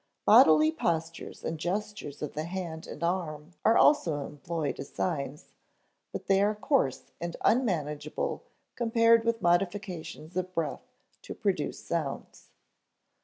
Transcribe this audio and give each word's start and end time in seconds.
Bodily 0.25 0.71
postures 0.71 1.43
and 1.43 1.59
gestures 1.59 2.23
of 2.23 2.33
the 2.33 2.45
hand 2.45 2.87
and 2.87 3.03
arm 3.03 3.51
are 3.63 3.77
also 3.77 4.25
employed 4.25 4.79
as 4.79 4.89
signs, 4.89 5.49
but 6.11 6.25
they 6.25 6.41
are 6.41 6.55
coarse 6.55 7.11
and 7.21 7.35
unmanageable 7.41 8.43
compared 8.75 9.23
with 9.23 9.43
modifications 9.43 10.35
of 10.35 10.51
breath 10.55 10.87
to 11.21 11.35
produce 11.35 11.85
sounds. 11.85 12.49